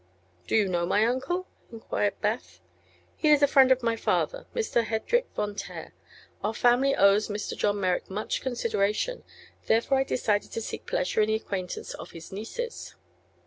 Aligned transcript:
"Do 0.47 0.55
you 0.55 0.67
know 0.67 0.87
my 0.87 1.05
uncle?" 1.05 1.45
enquired 1.71 2.19
Beth. 2.21 2.59
"He 3.15 3.29
is 3.29 3.41
the 3.41 3.45
friend 3.47 3.71
of 3.71 3.83
my 3.83 3.95
father, 3.95 4.47
Mr. 4.55 4.83
Hedrik 4.85 5.27
Von 5.35 5.53
Taer. 5.53 5.93
Our 6.43 6.55
family 6.55 6.95
owes 6.95 7.27
Mr. 7.27 7.55
John 7.55 7.79
Merrick 7.79 8.09
much 8.09 8.41
consideration. 8.41 9.23
Therefore 9.67 9.99
I 9.99 10.03
decided 10.03 10.51
to 10.53 10.61
seek 10.61 10.87
pleasure 10.87 11.21
in 11.21 11.27
the 11.27 11.35
acquaintance 11.35 11.93
of 11.93 12.13
his 12.13 12.31
nieces." 12.31 12.95